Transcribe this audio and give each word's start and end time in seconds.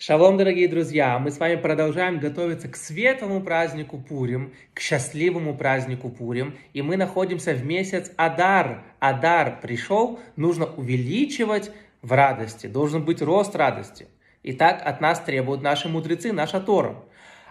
Шалом, 0.00 0.36
дорогие 0.36 0.68
друзья! 0.68 1.18
Мы 1.18 1.32
с 1.32 1.40
вами 1.40 1.56
продолжаем 1.56 2.20
готовиться 2.20 2.68
к 2.68 2.76
светлому 2.76 3.42
празднику 3.42 3.98
Пурим, 3.98 4.54
к 4.72 4.78
счастливому 4.78 5.56
празднику 5.56 6.08
Пурим. 6.08 6.56
И 6.72 6.82
мы 6.82 6.96
находимся 6.96 7.52
в 7.52 7.66
месяц 7.66 8.12
Адар. 8.16 8.84
Адар 9.00 9.58
пришел, 9.60 10.20
нужно 10.36 10.66
увеличивать 10.66 11.72
в 12.00 12.12
радости, 12.12 12.68
должен 12.68 13.04
быть 13.04 13.20
рост 13.22 13.56
радости. 13.56 14.06
И 14.44 14.52
так 14.52 14.82
от 14.86 15.00
нас 15.00 15.18
требуют 15.18 15.62
наши 15.62 15.88
мудрецы, 15.88 16.32
наша 16.32 16.60
Тора. 16.60 17.02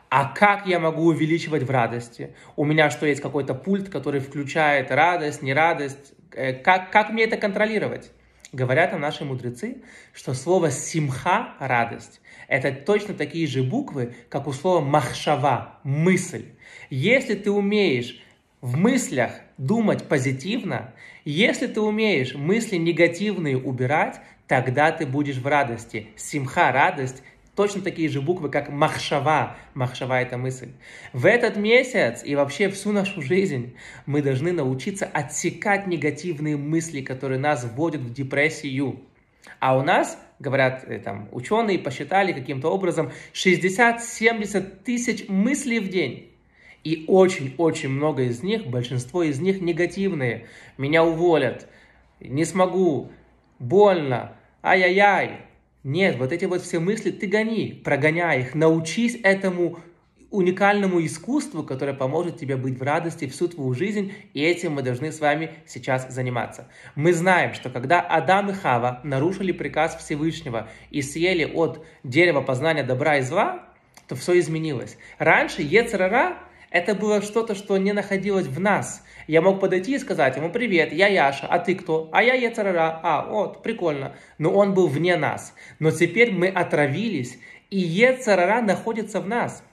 А 0.08 0.32
как 0.34 0.68
я 0.68 0.80
могу 0.80 1.04
увеличивать 1.04 1.64
в 1.64 1.70
радости? 1.70 2.34
У 2.56 2.64
меня 2.64 2.90
что, 2.90 3.06
есть 3.06 3.20
какой-то 3.20 3.56
пульт, 3.56 3.90
который 3.90 4.22
включает 4.22 4.90
радость, 4.90 5.42
нерадость? 5.42 6.14
Э, 6.32 6.54
как, 6.54 6.92
как 6.92 7.10
мне 7.10 7.26
это 7.26 7.36
контролировать? 7.36 8.14
Говорят 8.54 8.94
нам 8.94 9.02
наши 9.02 9.26
мудрецы, 9.26 9.84
что 10.14 10.34
слово 10.34 10.72
«симха»– 10.72 11.56
радость. 11.60 12.22
Это 12.48 12.72
точно 12.72 13.14
такие 13.14 13.46
же 13.46 13.62
буквы, 13.62 14.16
как 14.30 14.48
у 14.48 14.54
слова 14.54 14.80
«махшава»– 14.80 15.80
мысль. 15.84 16.46
Если 16.90 17.36
ты 17.36 17.52
умеешь 17.52 18.22
в 18.62 18.78
мыслях 18.78 19.32
думать 19.58 20.08
позитивно, 20.08 20.94
если 21.26 21.68
ты 21.68 21.82
умеешь 21.82 22.36
мысли 22.36 22.78
негативные 22.78 23.58
убирать, 23.58 24.22
тогда 24.48 24.92
ты 24.94 25.06
будешь 25.06 25.38
в 25.38 25.46
радости. 25.46 26.08
Симха– 26.16 26.72
радость, 26.74 27.24
точно 27.58 27.82
такие 27.82 28.08
же 28.08 28.22
буквы, 28.22 28.50
как 28.50 28.70
махшава. 28.70 29.58
Махшава– 29.74 30.22
это 30.22 30.38
мысль. 30.38 30.70
В 31.12 31.26
этот 31.26 31.58
месяц 31.58 32.22
и 32.24 32.36
вообще 32.36 32.70
всю 32.70 32.92
нашу 32.92 33.22
жизнь 33.22 33.76
мы 34.06 34.22
должны 34.22 34.52
научиться 34.52 35.06
отсекать 35.06 35.88
негативные 35.88 36.56
мысли, 36.56 37.02
которые 37.02 37.40
нас 37.40 37.66
вводят 37.66 38.02
в 38.02 38.14
депрессию. 38.14 39.02
А 39.60 39.76
у 39.76 39.82
нас, 39.82 40.20
говорят 40.40 40.84
э, 40.88 41.00
там, 41.00 41.30
ученые, 41.32 41.80
посчитали 41.80 42.32
каким-то 42.32 42.70
образом 42.70 43.12
60-70 43.34 44.84
тысяч 44.84 45.28
мыслей 45.28 45.80
в 45.80 45.90
день. 45.90 46.32
И 46.84 47.06
очень-очень 47.08 47.90
много 47.90 48.24
из 48.24 48.44
них, 48.44 48.68
большинство 48.68 49.24
из 49.24 49.40
них 49.40 49.62
негативные. 49.62 50.46
Меня 50.78 51.04
уволят, 51.04 51.68
не 52.20 52.46
смогу, 52.46 53.12
больно, 53.58 54.34
ай-яй-яй, 54.62 55.47
нет, 55.88 56.18
вот 56.18 56.34
эти 56.34 56.44
вот 56.44 56.62
все 56.64 56.82
мысли 56.82 57.12
ты 57.12 57.28
гони, 57.28 57.82
прогоняй 57.82 58.42
их, 58.42 58.56
научись 58.56 59.18
этому 59.24 59.80
уникальному 60.32 61.06
искусству, 61.06 61.64
которое 61.64 61.94
поможет 61.94 62.38
тебе 62.38 62.58
быть 62.58 62.78
в 62.78 62.84
радости 62.84 63.26
всю 63.26 63.48
твою 63.48 63.74
жизнь, 63.74 64.12
и 64.34 64.44
этим 64.44 64.74
мы 64.74 64.82
должны 64.82 65.14
с 65.14 65.22
вами 65.22 65.52
сейчас 65.66 66.14
заниматься. 66.14 66.68
Мы 66.96 67.14
знаем, 67.14 67.54
что 67.54 67.70
когда 67.70 68.02
Адам 68.02 68.50
и 68.50 68.54
Хава 68.54 69.00
нарушили 69.06 69.54
приказ 69.54 69.96
Всевышнего 69.96 70.68
и 70.92 71.02
съели 71.02 71.46
от 71.46 71.86
дерева 72.04 72.42
познания 72.42 72.84
добра 72.84 73.20
и 73.20 73.22
зла, 73.22 73.64
то 74.10 74.16
все 74.16 74.38
изменилось. 74.40 74.98
Раньше 75.20 75.62
Ецерара 75.62 76.38
это 76.70 76.96
было 76.96 77.22
что-то, 77.22 77.56
что 77.56 77.78
не 77.78 77.94
находилось 77.94 78.48
в 78.48 78.60
нас. 78.60 79.04
Я 79.28 79.42
мог 79.42 79.60
подойти 79.60 79.96
и 79.96 80.00
сказать 80.00 80.36
ему, 80.38 80.50
привет, 80.50 80.94
я 80.94 81.08
Яша, 81.08 81.48
а 81.48 81.60
ты 81.60 81.76
кто? 81.76 82.10
А 82.12 82.24
я 82.24 82.34
Ецарара. 82.34 83.00
А, 83.04 83.26
вот, 83.26 83.64
прикольно. 83.64 84.16
Но 84.38 84.52
он 84.52 84.74
был 84.74 84.88
вне 84.88 85.18
нас. 85.18 85.54
Но 85.80 85.92
теперь 85.92 86.32
мы 86.32 86.48
отравились, 86.48 87.38
и 87.70 87.78
Ецарара 87.78 88.62
находится 88.62 89.20
в 89.20 89.28
нас. 89.28 89.64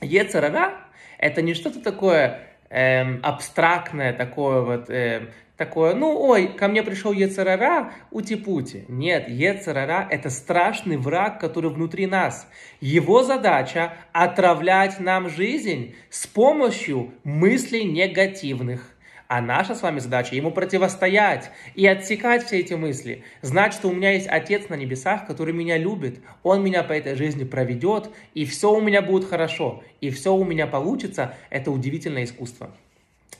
Ецарара– 0.00 0.74
это 1.18 1.42
не 1.42 1.54
что-то 1.54 1.80
такое 1.80 2.40
эм, 2.70 3.20
абстрактное, 3.22 4.12
такое 4.12 4.60
вот, 4.62 4.90
эм, 4.90 5.30
такое, 5.56 5.94
ну, 5.94 6.18
ой, 6.18 6.48
ко 6.48 6.68
мне 6.68 6.82
пришел 6.82 7.12
Ецарара, 7.12 7.92
ути-пути. 8.10 8.84
Нет, 8.88 9.28
Ецарара– 9.28 10.06
это 10.10 10.30
страшный 10.30 10.96
враг, 10.96 11.40
который 11.40 11.70
внутри 11.70 12.06
нас. 12.06 12.48
Его 12.80 13.22
задача– 13.22 13.94
отравлять 14.12 15.00
нам 15.00 15.28
жизнь 15.28 15.94
с 16.10 16.26
помощью 16.26 17.12
мыслей 17.24 17.84
негативных. 17.84 18.92
А 19.28 19.40
наша 19.40 19.74
с 19.74 19.82
вами 19.82 19.98
задача 19.98 20.36
ему 20.36 20.52
противостоять 20.52 21.50
и 21.74 21.84
отсекать 21.86 22.44
все 22.44 22.60
эти 22.60 22.74
мысли. 22.74 23.24
Знать, 23.42 23.72
что 23.72 23.88
у 23.88 23.92
меня 23.92 24.12
есть 24.12 24.28
Отец 24.28 24.68
на 24.68 24.74
небесах, 24.74 25.26
который 25.26 25.52
меня 25.52 25.78
любит. 25.78 26.20
Он 26.44 26.62
меня 26.62 26.84
по 26.84 26.92
этой 26.92 27.16
жизни 27.16 27.42
проведет, 27.42 28.10
и 28.34 28.44
все 28.44 28.72
у 28.72 28.80
меня 28.80 29.02
будет 29.02 29.28
хорошо, 29.28 29.82
и 30.00 30.10
все 30.10 30.32
у 30.32 30.44
меня 30.44 30.68
получится. 30.68 31.34
Это 31.50 31.72
удивительное 31.72 32.22
искусство. 32.22 32.70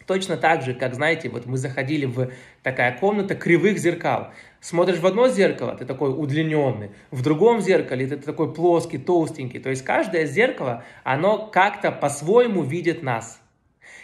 Точно 0.06 0.36
так 0.36 0.62
же, 0.62 0.72
как, 0.72 0.94
знаете, 0.94 1.28
вот 1.28 1.46
мы 1.46 1.56
заходили 1.56 2.06
в 2.06 2.30
такая 2.62 2.96
комната 2.96 3.34
кривых 3.34 3.78
зеркал. 3.78 4.30
Смотришь 4.60 4.98
в 4.98 5.06
одно 5.06 5.28
зеркало, 5.28 5.76
ты 5.76 5.84
такой 5.84 6.10
удлиненный, 6.10 6.90
в 7.10 7.22
другом 7.22 7.60
зеркале 7.60 8.06
ты 8.06 8.16
такой 8.16 8.52
плоский, 8.54 8.98
толстенький. 8.98 9.60
То 9.60 9.70
есть 9.70 9.82
каждое 9.82 10.26
зеркало, 10.26 10.84
оно 11.04 11.46
как-то 11.48 11.90
по-своему 11.90 12.62
видит 12.62 13.02
нас. 13.02 13.40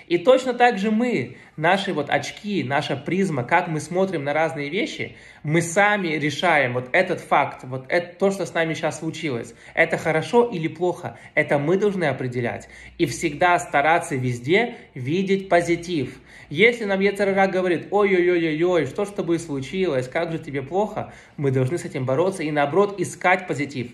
И 0.07 0.19
точно 0.19 0.55
так 0.55 0.79
же 0.79 0.91
мы, 0.91 1.37
наши 1.57 1.93
вот 1.93 2.11
очки, 2.11 2.65
наша 2.65 2.97
призма, 2.97 3.45
как 3.45 3.69
мы 3.69 3.81
смотрим 3.81 4.25
на 4.25 4.33
разные 4.33 4.69
вещи, 4.69 5.17
мы 5.43 5.63
сами 5.63 6.09
решаем 6.09 6.75
вот 6.75 6.89
этот 6.93 7.21
факт, 7.21 7.65
вот 7.65 7.87
это, 7.89 8.15
то, 8.17 8.31
что 8.31 8.47
с 8.47 8.55
нами 8.55 8.75
сейчас 8.75 8.99
случилось. 8.99 9.55
Это 9.75 9.97
хорошо 9.97 10.45
или 10.45 10.69
плохо, 10.69 11.19
это 11.35 11.59
мы 11.59 11.77
должны 11.77 12.05
определять. 12.05 12.69
И 12.99 13.07
всегда 13.07 13.59
стараться 13.59 14.17
везде 14.17 14.77
видеть 14.95 15.49
позитив. 15.49 16.21
Если 16.51 16.85
нам 16.85 17.01
Ецарара 17.01 17.47
говорит, 17.47 17.89
ой-ой-ой-ой, 17.91 18.87
что 18.87 19.05
ж 19.05 19.09
с 19.09 19.13
тобой 19.13 19.39
случилось, 19.39 20.09
как 20.09 20.33
же 20.33 20.39
тебе 20.39 20.63
плохо, 20.63 21.13
мы 21.37 21.51
должны 21.51 21.79
с 21.79 21.85
этим 21.85 22.05
бороться 22.05 22.43
и 22.43 22.51
наоборот 22.51 23.01
искать 23.01 23.47
позитив. 23.47 23.93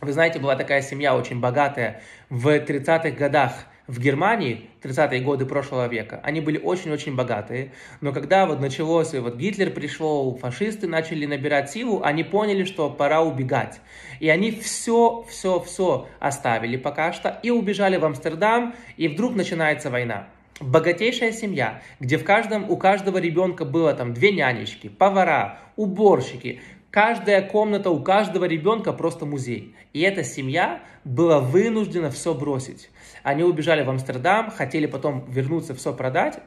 Вы 0.00 0.12
знаете, 0.12 0.38
была 0.38 0.56
такая 0.56 0.82
семья 0.82 1.16
очень 1.16 1.40
богатая 1.40 2.02
в 2.28 2.48
30-х 2.48 3.10
годах, 3.10 3.66
в 3.86 4.00
Германии, 4.00 4.68
30-е 4.82 5.20
годы 5.20 5.46
прошлого 5.46 5.86
века, 5.86 6.20
они 6.22 6.40
были 6.40 6.58
очень-очень 6.58 7.14
богатые, 7.14 7.72
но 8.00 8.12
когда 8.12 8.46
вот 8.46 8.60
началось, 8.60 9.14
вот 9.14 9.36
Гитлер 9.36 9.70
пришел, 9.70 10.36
фашисты 10.36 10.88
начали 10.88 11.26
набирать 11.26 11.70
силу, 11.70 12.02
они 12.02 12.24
поняли, 12.24 12.64
что 12.64 12.90
пора 12.90 13.22
убегать. 13.22 13.80
И 14.18 14.28
они 14.28 14.50
все, 14.50 15.24
все, 15.28 15.60
все 15.60 16.08
оставили 16.18 16.76
пока 16.76 17.12
что 17.12 17.38
и 17.42 17.50
убежали 17.50 17.96
в 17.96 18.04
Амстердам, 18.04 18.74
и 18.96 19.08
вдруг 19.08 19.36
начинается 19.36 19.90
война. 19.90 20.26
Богатейшая 20.58 21.32
семья, 21.32 21.82
где 22.00 22.16
в 22.16 22.24
каждом, 22.24 22.70
у 22.70 22.78
каждого 22.78 23.18
ребенка 23.18 23.66
было 23.66 23.92
там 23.92 24.14
две 24.14 24.32
нянечки, 24.32 24.88
повара, 24.88 25.58
уборщики, 25.76 26.62
Каждая 26.96 27.42
комната 27.42 27.90
у 27.90 28.02
каждого 28.02 28.46
ребенка 28.46 28.94
просто 28.94 29.26
музей. 29.26 29.76
И 29.92 30.00
эта 30.00 30.24
семья 30.24 30.80
была 31.04 31.40
вынуждена 31.40 32.10
все 32.10 32.32
бросить. 32.32 32.88
Они 33.22 33.42
убежали 33.42 33.82
в 33.84 33.90
Амстердам, 33.90 34.50
хотели 34.50 34.86
потом 34.86 35.30
вернуться, 35.30 35.74
все 35.74 35.92
продать. 35.92 36.38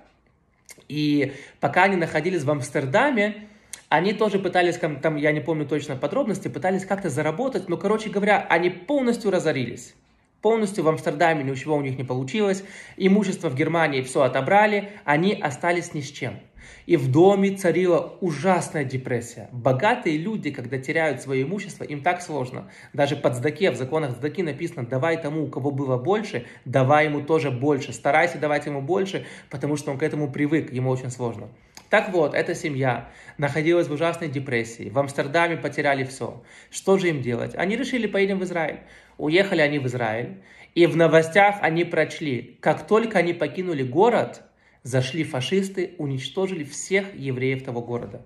И 0.87 1.33
пока 1.59 1.83
они 1.83 1.97
находились 1.97 2.45
в 2.45 2.49
Амстердаме, 2.49 3.47
они 3.89 4.13
тоже 4.13 4.39
пытались, 4.39 4.79
там, 4.79 5.17
я 5.17 5.31
не 5.33 5.39
помню 5.39 5.67
точно 5.67 5.95
подробности, 5.95 6.47
пытались 6.47 6.83
как-то 6.83 7.11
заработать, 7.11 7.69
но, 7.69 7.77
короче 7.77 8.09
говоря, 8.09 8.43
они 8.49 8.71
полностью 8.71 9.29
разорились. 9.29 9.93
Полностью 10.41 10.85
в 10.85 10.87
Амстердаме 10.87 11.43
ничего 11.43 11.75
у 11.75 11.81
них 11.81 11.97
не 11.97 12.05
получилось, 12.05 12.63
имущество 12.95 13.49
в 13.49 13.55
Германии 13.55 14.01
все 14.01 14.21
отобрали, 14.21 14.89
они 15.03 15.33
остались 15.33 15.93
ни 15.93 15.99
с 15.99 16.09
чем. 16.09 16.39
И 16.85 16.97
в 16.97 17.11
доме 17.11 17.55
царила 17.55 18.17
ужасная 18.21 18.83
депрессия. 18.83 19.49
Богатые 19.51 20.17
люди, 20.17 20.51
когда 20.51 20.77
теряют 20.77 21.21
свое 21.21 21.43
имущество, 21.43 21.83
им 21.83 22.01
так 22.01 22.21
сложно. 22.21 22.71
Даже 22.93 23.15
под 23.15 23.35
сдаке, 23.35 23.71
в 23.71 23.75
законах 23.75 24.11
сдаки 24.11 24.43
написано, 24.43 24.85
давай 24.85 25.21
тому, 25.21 25.43
у 25.43 25.47
кого 25.47 25.71
было 25.71 25.97
больше, 25.97 26.45
давай 26.65 27.05
ему 27.05 27.21
тоже 27.21 27.51
больше. 27.51 27.91
Старайся 27.91 28.37
давать 28.37 28.65
ему 28.65 28.81
больше, 28.81 29.25
потому 29.49 29.75
что 29.75 29.91
он 29.91 29.97
к 29.97 30.03
этому 30.03 30.31
привык, 30.31 30.71
ему 30.71 30.89
очень 30.89 31.11
сложно. 31.11 31.49
Так 31.89 32.13
вот, 32.13 32.35
эта 32.35 32.53
семья 32.53 33.09
находилась 33.37 33.87
в 33.87 33.93
ужасной 33.93 34.29
депрессии. 34.29 34.89
В 34.89 34.99
Амстердаме 34.99 35.57
потеряли 35.57 36.03
все. 36.03 36.43
Что 36.69 36.97
же 36.99 37.09
им 37.09 37.21
делать? 37.21 37.55
Они 37.55 37.75
решили, 37.75 38.05
поедем 38.05 38.39
в 38.39 38.43
Израиль. 38.43 38.81
Уехали 39.17 39.61
они 39.61 39.79
в 39.79 39.87
Израиль. 39.87 40.41
И 40.75 40.85
в 40.85 40.95
новостях 40.95 41.55
они 41.61 41.83
прочли, 41.83 42.57
как 42.61 42.85
только 42.85 43.17
они 43.17 43.33
покинули 43.33 43.81
город, 43.81 44.43
зашли 44.83 45.23
фашисты, 45.23 45.95
уничтожили 45.97 46.63
всех 46.63 47.15
евреев 47.15 47.63
того 47.63 47.81
города. 47.81 48.23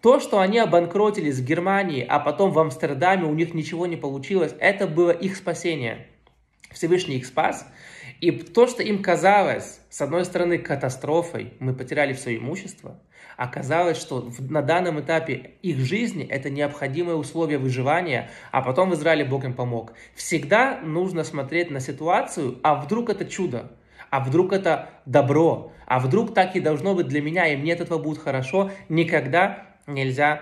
То, 0.00 0.18
что 0.18 0.40
они 0.40 0.58
обанкротились 0.58 1.38
в 1.38 1.44
Германии, 1.44 2.04
а 2.06 2.18
потом 2.20 2.52
в 2.52 2.58
Амстердаме 2.58 3.24
у 3.24 3.34
них 3.34 3.52
ничего 3.54 3.86
не 3.86 3.96
получилось, 3.96 4.54
это 4.58 4.86
было 4.86 5.10
их 5.10 5.36
спасение. 5.36 6.06
Всевышний 6.74 7.16
их 7.16 7.26
спас. 7.26 7.66
И 8.20 8.30
то, 8.30 8.66
что 8.66 8.82
им 8.82 9.02
казалось, 9.02 9.80
с 9.88 10.00
одной 10.00 10.24
стороны, 10.24 10.58
катастрофой, 10.58 11.54
мы 11.58 11.74
потеряли 11.74 12.12
все 12.12 12.36
имущество, 12.36 13.00
оказалось, 13.36 13.98
что 13.98 14.30
на 14.38 14.62
данном 14.62 15.00
этапе 15.00 15.52
их 15.62 15.78
жизни 15.78 16.24
это 16.24 16.50
необходимое 16.50 17.16
условие 17.16 17.58
выживания, 17.58 18.30
а 18.52 18.62
потом 18.62 18.90
в 18.90 18.94
Израиле 18.94 19.24
Бог 19.24 19.44
им 19.44 19.54
помог. 19.54 19.94
Всегда 20.14 20.80
нужно 20.80 21.24
смотреть 21.24 21.70
на 21.70 21.80
ситуацию, 21.80 22.60
а 22.62 22.74
вдруг 22.76 23.10
это 23.10 23.24
чудо 23.24 23.72
а 24.14 24.20
вдруг 24.20 24.52
это 24.52 24.90
добро, 25.06 25.72
а 25.86 25.98
вдруг 25.98 26.34
так 26.34 26.54
и 26.54 26.60
должно 26.60 26.94
быть 26.94 27.08
для 27.08 27.20
меня, 27.20 27.48
и 27.48 27.56
мне 27.56 27.72
от 27.72 27.80
этого 27.80 27.98
будет 27.98 28.18
хорошо, 28.18 28.70
никогда 28.88 29.66
нельзя 29.88 30.40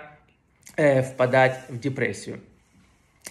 э, 0.75 1.01
впадать 1.01 1.59
в 1.69 1.79
депрессию. 1.79 2.39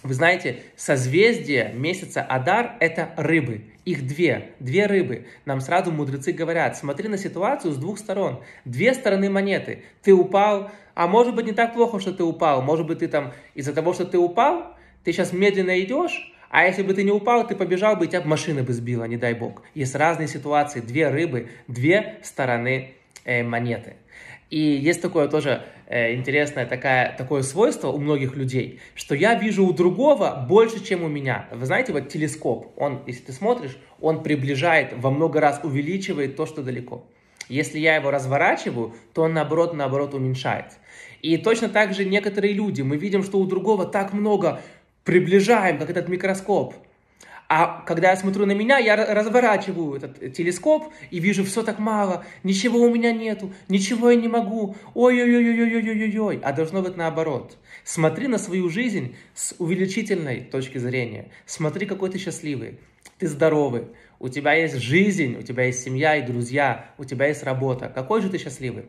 Вы 0.02 0.14
знаете, 0.14 0.62
созвездие 0.76 1.72
месяца 1.74 2.22
Адар– 2.22 2.76
это 2.80 3.10
рыбы. 3.16 3.62
Их 3.84 4.06
две, 4.06 4.50
две 4.58 4.86
рыбы. 4.86 5.26
Нам 5.44 5.60
сразу 5.60 5.92
мудрецы 5.92 6.32
говорят, 6.32 6.76
смотри 6.76 7.08
на 7.08 7.18
ситуацию 7.18 7.72
с 7.72 7.76
двух 7.76 7.98
сторон. 7.98 8.42
Две 8.64 8.94
стороны 8.94 9.30
монеты. 9.30 9.84
Ты 10.02 10.12
упал, 10.12 10.70
а 10.94 11.06
может 11.06 11.34
быть 11.34 11.46
не 11.46 11.52
так 11.52 11.74
плохо, 11.74 12.00
что 12.00 12.12
ты 12.12 12.24
упал. 12.24 12.62
Может 12.62 12.86
быть 12.86 13.00
ты 13.00 13.08
там 13.08 13.32
из-за 13.54 13.72
того, 13.72 13.92
что 13.92 14.04
ты 14.04 14.18
упал, 14.18 14.76
ты 15.04 15.12
сейчас 15.12 15.32
медленно 15.32 15.80
идешь, 15.80 16.32
а 16.50 16.64
если 16.64 16.82
бы 16.82 16.94
ты 16.94 17.02
не 17.02 17.10
упал, 17.10 17.46
ты 17.46 17.56
побежал 17.56 17.96
бы, 17.96 18.04
и 18.04 18.08
тебя 18.08 18.22
машина 18.22 18.62
бы 18.62 18.72
сбила, 18.72 19.04
не 19.04 19.16
дай 19.16 19.34
бог. 19.34 19.62
Есть 19.74 19.94
разные 19.94 20.28
ситуации, 20.28 20.80
две 20.80 21.08
рыбы, 21.08 21.48
две 21.66 22.18
стороны 22.22 22.94
э, 23.24 23.42
монеты. 23.42 23.94
И 24.52 24.58
есть 24.58 25.00
такое 25.00 25.28
тоже 25.28 25.62
э, 25.86 26.12
интересное 26.12 26.66
такая, 26.66 27.16
такое 27.16 27.40
свойство 27.40 27.88
у 27.88 27.98
многих 27.98 28.36
людей, 28.36 28.80
что 28.94 29.14
я 29.14 29.34
вижу 29.34 29.64
у 29.64 29.72
другого 29.72 30.44
больше, 30.46 30.84
чем 30.84 31.02
у 31.02 31.08
меня. 31.08 31.48
Вы 31.52 31.64
знаете, 31.64 31.94
вот 31.94 32.10
телескоп, 32.10 32.70
он, 32.76 33.00
если 33.06 33.22
ты 33.22 33.32
смотришь, 33.32 33.78
он 33.98 34.22
приближает, 34.22 34.92
во 34.94 35.10
много 35.10 35.40
раз 35.40 35.60
увеличивает 35.62 36.36
то, 36.36 36.44
что 36.44 36.62
далеко. 36.62 37.06
Если 37.48 37.78
я 37.78 37.96
его 37.96 38.10
разворачиваю, 38.10 38.94
то 39.14 39.22
он 39.22 39.32
наоборот, 39.32 39.72
наоборот 39.72 40.12
уменьшает. 40.12 40.66
И 41.22 41.38
точно 41.38 41.70
так 41.70 41.94
же 41.94 42.04
некоторые 42.04 42.52
люди, 42.52 42.82
мы 42.82 42.98
видим, 42.98 43.22
что 43.22 43.38
у 43.38 43.46
другого 43.46 43.86
так 43.86 44.12
много 44.12 44.60
приближаем, 45.04 45.78
как 45.78 45.88
этот 45.88 46.10
микроскоп. 46.10 46.74
А 47.54 47.82
когда 47.84 48.08
я 48.08 48.16
смотрю 48.16 48.46
на 48.46 48.52
меня, 48.52 48.78
я 48.78 48.96
разворачиваю 48.96 49.96
этот 49.96 50.32
телескоп 50.32 50.90
и 51.10 51.18
вижу, 51.18 51.44
все 51.44 51.62
так 51.62 51.78
мало, 51.78 52.24
ничего 52.42 52.80
у 52.80 52.94
меня 52.94 53.12
нету, 53.12 53.52
ничего 53.68 54.10
я 54.10 54.16
не 54.16 54.26
могу, 54.26 54.74
ой-ой-ой-ой-ой-ой-ой-ой. 54.94 56.40
А 56.42 56.52
должно 56.54 56.80
быть 56.80 56.96
наоборот. 56.96 57.58
Смотри 57.84 58.26
на 58.26 58.38
свою 58.38 58.70
жизнь 58.70 59.16
с 59.34 59.54
увеличительной 59.58 60.40
точки 60.40 60.78
зрения. 60.78 61.28
Смотри, 61.44 61.84
какой 61.84 62.08
ты 62.08 62.16
счастливый, 62.16 62.78
ты 63.18 63.28
здоровый, 63.28 63.88
у 64.18 64.30
тебя 64.30 64.54
есть 64.54 64.76
жизнь, 64.76 65.36
у 65.38 65.42
тебя 65.42 65.64
есть 65.64 65.82
семья 65.82 66.16
и 66.16 66.26
друзья, 66.26 66.94
у 66.96 67.04
тебя 67.04 67.26
есть 67.26 67.42
работа. 67.42 67.92
Какой 67.94 68.22
же 68.22 68.30
ты 68.30 68.38
счастливый? 68.38 68.86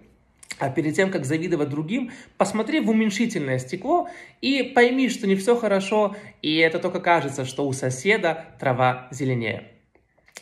А 0.64 0.70
перед 0.70 0.96
тем, 0.96 1.12
как 1.12 1.26
завидовать 1.26 1.68
другим, 1.68 2.12
посмотри 2.38 2.80
в 2.80 2.90
уменьшительное 2.90 3.60
стекло 3.60 4.08
и 4.40 4.64
пойми, 4.64 5.10
что 5.10 5.28
не 5.28 5.36
все 5.36 5.58
хорошо, 5.58 6.16
и 6.42 6.56
это 6.56 6.80
только 6.80 7.02
кажется, 7.02 7.44
что 7.44 7.68
у 7.68 7.74
соседа 7.74 8.46
трава 8.62 9.10
зеленее. 9.12 9.66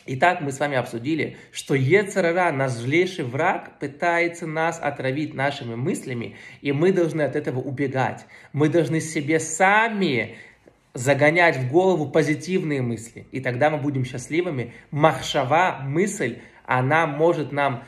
Итак, 0.06 0.40
мы 0.40 0.52
с 0.52 0.60
вами 0.60 0.76
обсудили, 0.76 1.38
что 1.50 1.74
Ецарара, 1.74 2.52
наш 2.52 2.70
злейший 2.70 3.24
враг, 3.24 3.80
пытается 3.80 4.46
нас 4.46 4.78
отравить 4.80 5.34
нашими 5.34 5.74
мыслями, 5.74 6.36
и 6.60 6.70
мы 6.70 6.92
должны 6.92 7.22
от 7.22 7.34
этого 7.34 7.58
убегать. 7.58 8.24
Мы 8.52 8.68
должны 8.68 9.00
себе 9.00 9.40
сами 9.40 10.36
загонять 10.94 11.56
в 11.56 11.68
голову 11.68 12.08
позитивные 12.08 12.80
мысли, 12.80 13.26
и 13.32 13.40
тогда 13.40 13.70
мы 13.70 13.78
будем 13.78 14.04
счастливыми. 14.04 14.72
Махшава, 14.92 15.80
мысль, 15.82 16.38
она 16.64 17.08
может 17.08 17.50
нам 17.50 17.82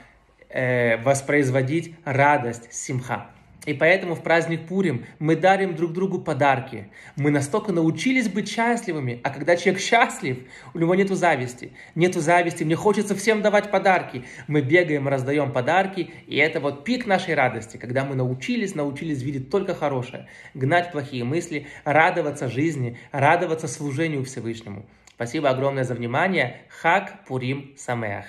э, 0.54 0.96
воспроизводить 1.02 1.94
радость, 2.04 2.72
симха. 2.72 3.26
И 3.66 3.72
поэтому 3.72 4.14
в 4.14 4.22
праздник 4.22 4.66
Пурим 4.66 5.06
мы 5.18 5.36
дарим 5.36 5.74
друг 5.74 5.92
другу 5.92 6.20
подарки. 6.20 6.90
Мы 7.16 7.30
настолько 7.30 7.72
научились 7.72 8.28
быть 8.28 8.48
счастливыми, 8.48 9.20
а 9.24 9.30
когда 9.30 9.56
человек 9.56 9.80
счастлив, 9.80 10.38
у 10.74 10.78
него 10.78 10.94
нету 10.94 11.14
зависти. 11.14 11.72
Нету 11.94 12.20
зависти, 12.20 12.62
мне 12.62 12.76
хочется 12.76 13.14
всем 13.14 13.40
давать 13.40 13.70
подарки. 13.70 14.24
Мы 14.48 14.60
бегаем, 14.60 15.08
раздаем 15.08 15.50
подарки, 15.50 16.12
и 16.26 16.36
это 16.36 16.60
вот 16.60 16.84
пик 16.84 17.06
нашей 17.06 17.34
радости, 17.34 17.78
когда 17.78 18.04
мы 18.04 18.14
научились, 18.14 18.74
научились 18.74 19.22
видеть 19.22 19.50
только 19.50 19.74
хорошее, 19.74 20.28
гнать 20.52 20.92
плохие 20.92 21.24
мысли, 21.24 21.66
радоваться 21.84 22.48
жизни, 22.48 22.98
радоваться 23.12 23.66
служению 23.66 24.24
Всевышнему. 24.24 24.84
Спасибо 25.08 25.48
огромное 25.48 25.84
за 25.84 25.94
внимание. 25.94 26.60
Хак 26.68 27.24
Пурим 27.26 27.72
Самеах. 27.76 28.26